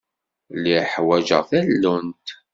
Lliɣ 0.55 0.83
ḥwaǧeɣ 0.93 1.41
tallunt. 1.49 2.27